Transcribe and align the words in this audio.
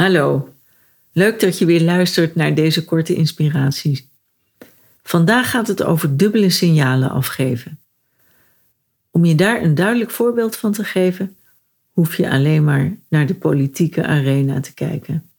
Hallo, 0.00 0.48
leuk 1.12 1.40
dat 1.40 1.58
je 1.58 1.64
weer 1.64 1.82
luistert 1.82 2.34
naar 2.34 2.54
deze 2.54 2.84
korte 2.84 3.14
inspiraties. 3.14 4.08
Vandaag 5.02 5.50
gaat 5.50 5.66
het 5.66 5.82
over 5.82 6.16
dubbele 6.16 6.50
signalen 6.50 7.10
afgeven. 7.10 7.78
Om 9.10 9.24
je 9.24 9.34
daar 9.34 9.62
een 9.62 9.74
duidelijk 9.74 10.10
voorbeeld 10.10 10.56
van 10.56 10.72
te 10.72 10.84
geven, 10.84 11.36
hoef 11.90 12.16
je 12.16 12.30
alleen 12.30 12.64
maar 12.64 12.96
naar 13.08 13.26
de 13.26 13.34
politieke 13.34 14.06
arena 14.06 14.60
te 14.60 14.74
kijken. 14.74 15.30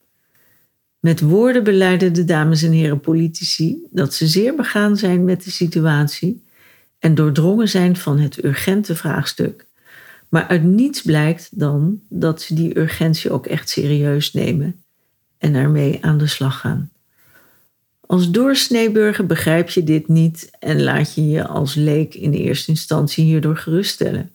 Met 0.99 1.21
woorden 1.21 1.63
beleiden 1.63 2.13
de 2.13 2.25
dames 2.25 2.63
en 2.63 2.71
heren 2.71 2.99
politici 2.99 3.77
dat 3.91 4.13
ze 4.13 4.27
zeer 4.27 4.55
begaan 4.55 4.97
zijn 4.97 5.25
met 5.25 5.43
de 5.43 5.51
situatie 5.51 6.43
en 6.99 7.15
doordrongen 7.15 7.69
zijn 7.69 7.95
van 7.95 8.19
het 8.19 8.43
urgente 8.43 8.95
vraagstuk 8.95 9.65
maar 10.31 10.47
uit 10.47 10.63
niets 10.63 11.01
blijkt 11.01 11.59
dan 11.59 12.01
dat 12.09 12.41
ze 12.41 12.53
die 12.53 12.77
urgentie 12.77 13.31
ook 13.31 13.45
echt 13.45 13.69
serieus 13.69 14.33
nemen 14.33 14.83
en 15.37 15.55
ermee 15.55 15.97
aan 16.01 16.17
de 16.17 16.27
slag 16.27 16.59
gaan. 16.59 16.91
Als 17.99 18.31
doorsneeburger 18.31 19.25
begrijp 19.25 19.69
je 19.69 19.83
dit 19.83 20.07
niet 20.07 20.49
en 20.59 20.83
laat 20.83 21.13
je 21.15 21.27
je 21.27 21.47
als 21.47 21.75
leek 21.75 22.13
in 22.13 22.31
eerste 22.31 22.71
instantie 22.71 23.23
hierdoor 23.23 23.57
geruststellen. 23.57 24.31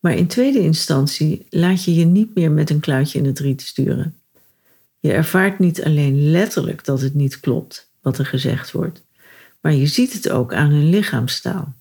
Maar 0.00 0.14
in 0.14 0.26
tweede 0.26 0.60
instantie 0.60 1.46
laat 1.50 1.84
je 1.84 1.94
je 1.94 2.04
niet 2.04 2.34
meer 2.34 2.50
met 2.50 2.70
een 2.70 2.80
kluitje 2.80 3.18
in 3.18 3.26
het 3.26 3.38
riet 3.38 3.62
sturen. 3.62 4.14
Je 4.98 5.12
ervaart 5.12 5.58
niet 5.58 5.84
alleen 5.84 6.30
letterlijk 6.30 6.84
dat 6.84 7.00
het 7.00 7.14
niet 7.14 7.40
klopt 7.40 7.90
wat 8.00 8.18
er 8.18 8.26
gezegd 8.26 8.72
wordt, 8.72 9.04
maar 9.60 9.74
je 9.74 9.86
ziet 9.86 10.12
het 10.12 10.30
ook 10.30 10.54
aan 10.54 10.70
hun 10.70 10.88
lichaamstaal. 10.88 11.74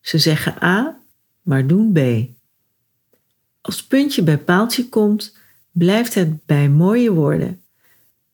Ze 0.00 0.18
zeggen 0.18 0.62
A, 0.62 1.00
maar 1.42 1.66
doen 1.66 1.92
B. 1.92 1.98
Als 3.60 3.84
puntje 3.84 4.22
bij 4.22 4.38
paaltje 4.38 4.88
komt, 4.88 5.36
blijft 5.70 6.14
het 6.14 6.46
bij 6.46 6.68
mooie 6.68 7.12
woorden, 7.12 7.62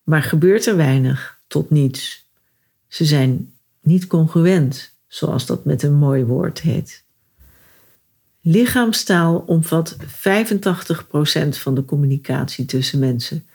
maar 0.03 0.23
gebeurt 0.23 0.67
er 0.67 0.77
weinig 0.77 1.39
tot 1.47 1.71
niets. 1.71 2.27
Ze 2.89 3.05
zijn 3.05 3.53
niet 3.81 4.07
congruent, 4.07 4.93
zoals 5.07 5.47
dat 5.47 5.65
met 5.65 5.83
een 5.83 5.95
mooi 5.95 6.25
woord 6.25 6.61
heet. 6.61 7.05
Lichaamstaal 8.41 9.39
omvat 9.47 9.97
85% 9.97 10.05
van 11.49 11.75
de 11.75 11.85
communicatie 11.85 12.65
tussen 12.65 12.99
mensen. 12.99 13.47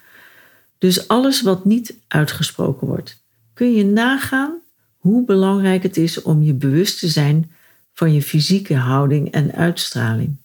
Dus 0.78 1.08
alles 1.08 1.42
wat 1.42 1.66
niet 1.66 1.96
uitgesproken 2.08 2.88
wordt. 2.88 3.24
Kun 3.54 3.74
je 3.74 3.86
nagaan 3.86 4.60
hoe 4.98 5.26
belangrijk 5.26 5.84
het 5.84 5.98
is 5.98 6.22
om 6.22 6.44
je 6.44 6.54
bewust 6.54 7.00
te 7.00 7.08
zijn 7.08 7.52
van 7.94 8.14
je 8.14 8.22
fysieke 8.22 8.76
houding 8.76 9.32
en 9.32 9.54
uitstraling 9.54 10.36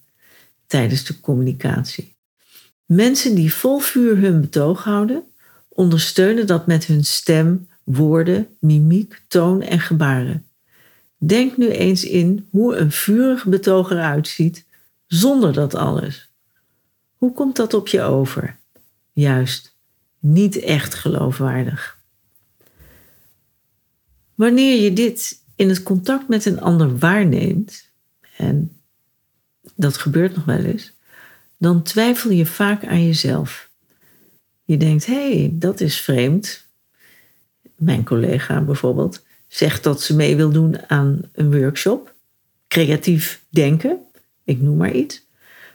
tijdens 0.67 1.05
de 1.05 1.20
communicatie. 1.20 2.14
Mensen 2.84 3.34
die 3.34 3.54
vol 3.54 3.78
vuur 3.78 4.19
hun 4.19 4.41
betoog 4.41 4.84
houden, 4.84 5.25
ondersteunen 5.69 6.47
dat 6.47 6.66
met 6.66 6.84
hun 6.84 7.04
stem, 7.04 7.69
woorden, 7.84 8.49
mimiek, 8.60 9.22
toon 9.28 9.62
en 9.62 9.81
gebaren. 9.81 10.47
Denk 11.19 11.56
nu 11.56 11.69
eens 11.69 12.04
in 12.04 12.49
hoe 12.50 12.77
een 12.77 12.93
vurig 12.93 13.47
betoog 13.47 13.91
eruit 13.91 14.28
ziet 14.28 14.65
zonder 15.06 15.53
dat 15.53 15.75
alles. 15.75 16.31
Hoe 17.16 17.33
komt 17.33 17.56
dat 17.56 17.75
op 17.75 17.88
je 17.88 18.03
over? 18.03 18.59
Juist, 19.12 19.77
niet 20.19 20.59
echt 20.59 20.94
geloofwaardig. 20.94 21.98
Wanneer 24.34 24.83
je 24.83 24.93
dit 24.93 25.43
in 25.54 25.69
het 25.69 25.83
contact 25.83 26.28
met 26.28 26.44
een 26.44 26.60
ander 26.60 26.98
waarneemt, 26.98 27.91
en 28.37 28.75
dat 29.75 29.97
gebeurt 29.97 30.34
nog 30.34 30.44
wel 30.44 30.59
eens, 30.59 30.93
dan 31.59 31.82
twijfel 31.82 32.31
je 32.31 32.47
vaak 32.47 32.84
aan 32.84 33.04
jezelf. 33.04 33.71
Je 34.65 34.77
denkt, 34.77 35.06
hé, 35.06 35.38
hey, 35.38 35.50
dat 35.53 35.81
is 35.81 36.00
vreemd. 36.00 36.65
Mijn 37.77 38.04
collega 38.04 38.60
bijvoorbeeld 38.60 39.25
zegt 39.49 39.82
dat 39.82 40.03
ze 40.03 40.16
mee 40.16 40.37
wil 40.37 40.50
doen 40.50 40.91
aan 40.91 41.21
een 41.32 41.60
workshop. 41.60 42.15
Creatief 42.69 43.44
denken, 43.49 43.99
ik 44.44 44.60
noem 44.60 44.77
maar 44.77 44.93
iets. 44.93 45.27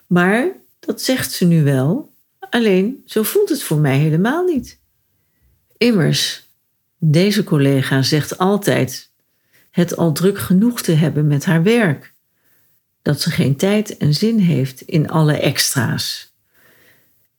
Maar 0.08 0.52
dat 0.79 1.02
zegt 1.02 1.31
ze 1.31 1.46
nu 1.46 1.63
wel, 1.63 2.13
alleen 2.40 3.03
zo 3.06 3.23
voelt 3.23 3.50
het 3.50 3.63
voor 3.63 3.79
mij 3.79 3.97
helemaal 3.97 4.46
niet. 4.46 4.79
Immers, 5.78 6.47
deze 6.97 7.44
collega 7.44 8.02
zegt 8.02 8.38
altijd 8.38 9.09
het 9.72 9.97
al 9.97 10.12
druk 10.12 10.38
genoeg 10.40 10.81
te 10.81 10.91
hebben 10.91 11.28
met 11.28 11.46
haar 11.46 11.63
werk 11.63 12.10
dat 13.01 13.22
ze 13.22 13.29
geen 13.29 13.56
tijd 13.56 13.97
en 13.97 14.13
zin 14.13 14.38
heeft 14.38 14.81
in 14.81 15.09
alle 15.09 15.34
extra's. 15.34 16.34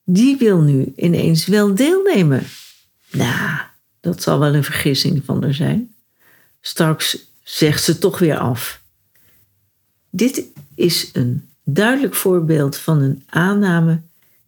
Die 0.04 0.36
wil 0.36 0.60
nu 0.60 0.92
ineens 0.96 1.46
wel 1.46 1.74
deelnemen. 1.74 2.42
Nou, 3.10 3.60
dat 4.00 4.22
zal 4.22 4.38
wel 4.38 4.54
een 4.54 4.64
vergissing 4.64 5.24
van 5.24 5.42
haar 5.42 5.54
zijn. 5.54 5.94
Straks 6.60 7.18
zegt 7.42 7.82
ze 7.82 7.98
toch 7.98 8.18
weer 8.18 8.38
af. 8.38 8.82
Dit 10.10 10.44
is 10.74 11.10
een 11.12 11.48
duidelijk 11.64 12.14
voorbeeld 12.14 12.76
van 12.76 13.00
een 13.00 13.22
aanname 13.26 14.00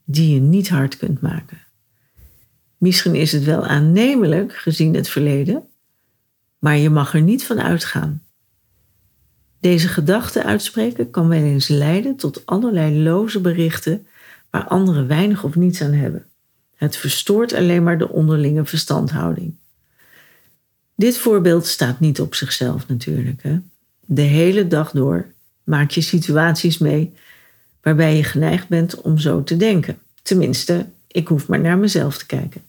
die 0.04 0.34
je 0.34 0.41
niet 0.41 0.69
hard 0.69 0.97
kunt 0.97 1.20
maken. 1.20 1.62
Misschien 2.78 3.14
is 3.14 3.32
het 3.32 3.44
wel 3.44 3.66
aannemelijk 3.66 4.56
gezien 4.56 4.94
het 4.94 5.08
verleden, 5.08 5.69
maar 6.58 6.76
je 6.76 6.91
mag 6.91 7.14
er 7.14 7.22
niet 7.22 7.44
van 7.44 7.60
uitgaan. 7.60 8.22
Deze 9.64 9.88
gedachte 9.88 10.44
uitspreken 10.44 11.10
kan 11.10 11.28
wel 11.28 11.42
eens 11.42 11.69
leiden 11.69 12.16
tot 12.16 12.47
allerlei 12.47 13.02
loze 13.02 13.41
berichten 13.41 14.06
waar 14.50 14.64
anderen 14.64 15.06
weinig 15.06 15.44
of 15.44 15.54
niets 15.54 15.82
aan 15.82 15.92
hebben. 15.92 16.26
Het 16.76 16.97
verstoort 16.97 17.54
alleen 17.54 17.82
maar 17.82 17.98
de 17.98 18.08
onderlinge 18.08 18.64
verstandhouding. 18.64 19.54
Dit 20.94 21.19
voorbeeld 21.19 21.66
staat 21.66 22.00
niet 22.00 22.20
op 22.20 22.34
zichzelf 22.34 22.88
natuurlijk. 22.88 23.42
Hè? 23.42 23.58
De 24.00 24.22
hele 24.22 24.66
dag 24.66 24.91
door 24.91 25.26
maak 25.62 25.91
je 25.91 26.00
situaties 26.00 26.78
mee 26.78 27.12
waarbij 27.82 28.16
je 28.16 28.24
geneigd 28.24 28.69
bent 28.69 29.00
om 29.00 29.19
zo 29.19 29.42
te 29.42 29.56
denken. 29.56 29.98
Tenminste, 30.22 30.86
ik 31.06 31.28
hoef 31.28 31.48
maar 31.48 31.60
naar 31.60 31.78
mezelf 31.78 32.19
te 32.19 32.26
kijken. 32.26 32.62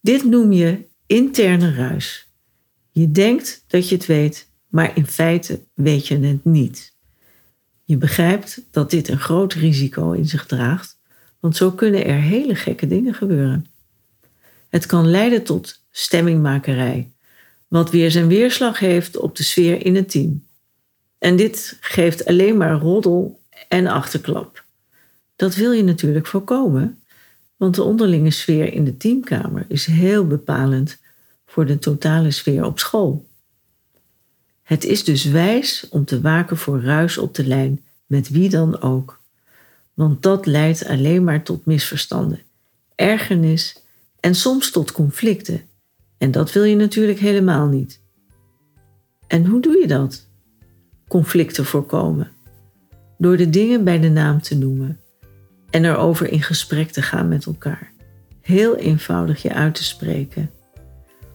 Dit 0.00 0.24
noem 0.24 0.52
je 0.52 0.78
interne 1.06 1.74
ruis. 1.74 2.28
Je 2.90 3.10
denkt 3.10 3.64
dat 3.66 3.88
je 3.88 3.94
het 3.94 4.06
weet, 4.06 4.52
maar 4.74 4.96
in 4.96 5.06
feite 5.06 5.60
weet 5.74 6.06
je 6.06 6.18
het 6.18 6.44
niet. 6.44 6.94
Je 7.84 7.96
begrijpt 7.96 8.62
dat 8.70 8.90
dit 8.90 9.08
een 9.08 9.20
groot 9.20 9.52
risico 9.52 10.12
in 10.12 10.26
zich 10.26 10.46
draagt, 10.46 10.98
want 11.40 11.56
zo 11.56 11.70
kunnen 11.70 12.04
er 12.04 12.20
hele 12.20 12.54
gekke 12.54 12.86
dingen 12.86 13.14
gebeuren. 13.14 13.66
Het 14.68 14.86
kan 14.86 15.10
leiden 15.10 15.42
tot 15.42 15.82
stemmingmakerij, 15.90 17.12
wat 17.68 17.90
weer 17.90 18.10
zijn 18.10 18.28
weerslag 18.28 18.78
heeft 18.78 19.16
op 19.16 19.36
de 19.36 19.42
sfeer 19.42 19.86
in 19.86 19.94
het 19.94 20.10
team. 20.10 20.46
En 21.18 21.36
dit 21.36 21.76
geeft 21.80 22.24
alleen 22.24 22.56
maar 22.56 22.72
roddel 22.72 23.40
en 23.68 23.86
achterklap. 23.86 24.64
Dat 25.36 25.54
wil 25.54 25.72
je 25.72 25.82
natuurlijk 25.82 26.26
voorkomen, 26.26 27.02
want 27.56 27.74
de 27.74 27.82
onderlinge 27.82 28.30
sfeer 28.30 28.72
in 28.72 28.84
de 28.84 28.96
teamkamer 28.96 29.64
is 29.68 29.86
heel 29.86 30.26
bepalend 30.26 30.98
voor 31.46 31.66
de 31.66 31.78
totale 31.78 32.30
sfeer 32.30 32.64
op 32.64 32.78
school. 32.78 33.32
Het 34.64 34.84
is 34.84 35.04
dus 35.04 35.24
wijs 35.24 35.88
om 35.90 36.04
te 36.04 36.20
waken 36.20 36.56
voor 36.56 36.82
ruis 36.82 37.18
op 37.18 37.34
de 37.34 37.46
lijn, 37.46 37.84
met 38.06 38.28
wie 38.28 38.48
dan 38.48 38.80
ook. 38.80 39.22
Want 39.94 40.22
dat 40.22 40.46
leidt 40.46 40.86
alleen 40.86 41.24
maar 41.24 41.42
tot 41.42 41.66
misverstanden, 41.66 42.40
ergernis 42.94 43.82
en 44.20 44.34
soms 44.34 44.70
tot 44.70 44.92
conflicten. 44.92 45.62
En 46.18 46.30
dat 46.30 46.52
wil 46.52 46.64
je 46.64 46.76
natuurlijk 46.76 47.18
helemaal 47.18 47.66
niet. 47.66 48.00
En 49.26 49.46
hoe 49.46 49.60
doe 49.60 49.80
je 49.80 49.86
dat? 49.86 50.28
Conflicten 51.08 51.64
voorkomen. 51.64 52.30
Door 53.18 53.36
de 53.36 53.50
dingen 53.50 53.84
bij 53.84 54.00
de 54.00 54.10
naam 54.10 54.40
te 54.40 54.58
noemen 54.58 55.00
en 55.70 55.84
erover 55.84 56.28
in 56.28 56.42
gesprek 56.42 56.90
te 56.90 57.02
gaan 57.02 57.28
met 57.28 57.46
elkaar. 57.46 57.92
Heel 58.40 58.76
eenvoudig 58.76 59.42
je 59.42 59.54
uit 59.54 59.74
te 59.74 59.84
spreken. 59.84 60.50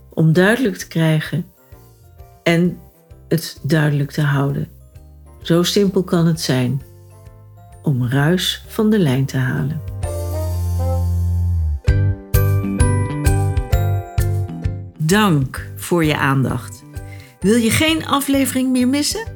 Om 0.10 0.34
duidelijk 0.34 0.78
te 0.78 0.88
krijgen 0.88 1.46
en 2.44 2.80
het 3.30 3.60
duidelijk 3.64 4.12
te 4.12 4.22
houden. 4.22 4.68
Zo 5.42 5.64
simpel 5.64 6.04
kan 6.04 6.26
het 6.26 6.42
zijn. 6.42 6.82
om 7.84 8.08
ruis 8.08 8.64
van 8.68 8.90
de 8.90 9.00
lijn 9.00 9.26
te 9.26 9.38
halen. 9.38 9.82
Dank 14.98 15.72
voor 15.76 16.06
je 16.06 16.18
aandacht. 16.18 16.84
Wil 17.40 17.56
je 17.56 17.72
geen 17.72 18.06
aflevering 18.06 18.72
meer 18.72 18.88
missen? 18.88 19.28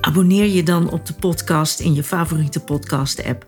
Abonneer 0.00 0.46
je 0.46 0.62
dan 0.62 0.90
op 0.90 1.06
de 1.06 1.14
podcast 1.14 1.80
in 1.80 1.94
je 1.94 2.02
favoriete 2.02 2.60
podcast-app. 2.60 3.46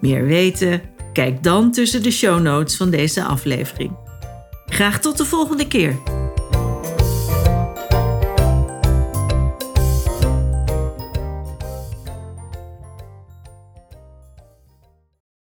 Meer 0.00 0.24
weten? 0.24 0.82
Kijk 1.12 1.42
dan 1.42 1.72
tussen 1.72 2.02
de 2.02 2.10
show 2.10 2.40
notes 2.40 2.76
van 2.76 2.90
deze 2.90 3.24
aflevering. 3.24 3.96
Graag 4.66 5.00
tot 5.00 5.16
de 5.16 5.24
volgende 5.24 5.66
keer. 5.66 6.17